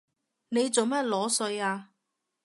[0.49, 1.91] 你做乜裸睡啊？